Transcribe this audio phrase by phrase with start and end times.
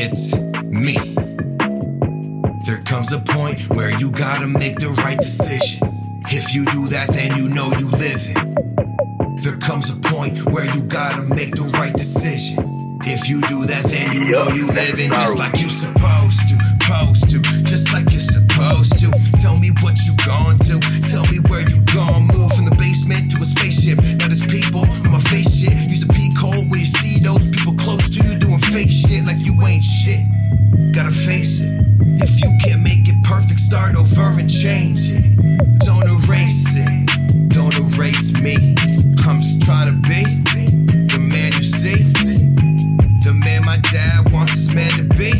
[0.00, 0.94] it's me.
[2.66, 5.80] There comes a point where you gotta make the right decision.
[6.30, 8.38] If you do that, then you know you living.
[9.42, 12.98] There comes a point where you gotta make the right decision.
[13.06, 16.58] If you do that, then you know you living just like you supposed to,
[16.88, 19.10] supposed to, just like you're supposed to.
[19.40, 20.80] Tell me what you gone to,
[21.10, 22.26] tell me where you gone.
[22.28, 23.98] Move from the basement to a spaceship.
[24.18, 24.84] Now there's people
[29.66, 30.24] ain't shit.
[30.92, 31.70] Gotta face it.
[32.20, 35.24] If you can't make it perfect, start over and change it.
[35.80, 37.48] Don't erase it.
[37.48, 38.74] Don't erase me.
[39.26, 40.24] I'm just trying to be
[41.12, 42.02] the man you see.
[43.22, 45.32] The man my dad wants his man to be.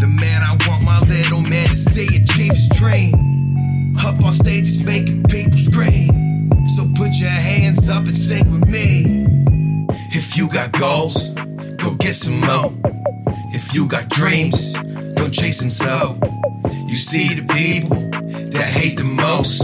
[0.00, 3.94] The man I want my little man to see achieve his dream.
[4.04, 6.50] Up on stage stages making people scream.
[6.68, 9.26] So put your hands up and sing with me.
[10.10, 11.35] If you got goals,
[11.86, 12.72] go get some more.
[13.54, 14.72] If you got dreams,
[15.14, 16.18] don't chase them so.
[16.88, 17.96] You see the people
[18.50, 19.62] that hate the most.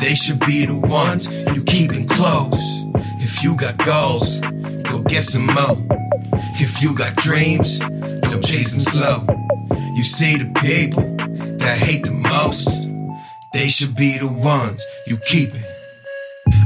[0.00, 1.22] They should be the ones
[1.54, 2.60] you keeping close.
[3.24, 4.40] If you got goals,
[4.90, 5.78] go get some more.
[6.60, 9.18] If you got dreams, don't chase them slow.
[9.96, 11.04] You see the people
[11.56, 12.68] that hate the most.
[13.54, 15.64] They should be the ones you keeping.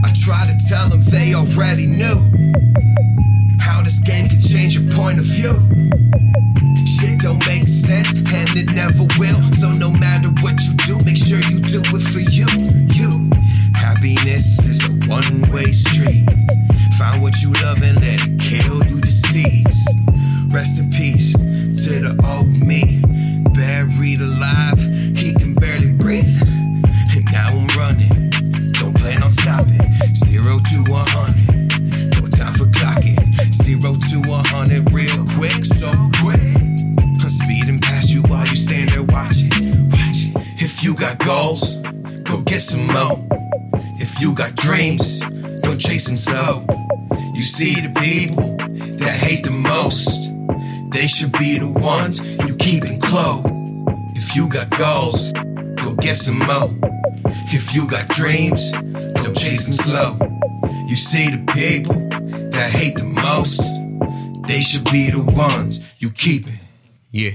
[0.03, 2.45] I try to tell them they already knew
[5.45, 6.87] view.
[6.87, 9.41] Shit don't make sense and it never will.
[9.55, 12.49] So no matter what you do, make sure you do it for you.
[12.95, 13.31] You.
[13.75, 16.27] Happiness is a one-way street.
[16.99, 19.87] Find what you love and let it kill you disease.
[20.49, 23.03] Rest in peace to the old me.
[40.85, 41.77] If you got goals,
[42.25, 43.27] go get some more.
[43.99, 45.21] If you got dreams,
[45.63, 46.67] don't chase them so.
[47.33, 48.55] You see the people
[48.99, 50.31] that hate the most.
[50.93, 53.43] They should be the ones you keeping close.
[54.15, 55.33] If you got goals,
[55.83, 56.69] go get some more.
[57.49, 60.19] If you got dreams, don't chase them slow.
[60.87, 61.97] You see the people
[62.51, 63.63] that hate the most.
[64.47, 66.61] They should be the ones you keeping.
[67.11, 67.31] Yeah.